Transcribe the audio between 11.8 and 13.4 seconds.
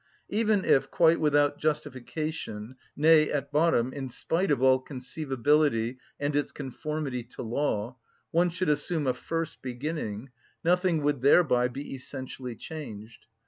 essentially changed.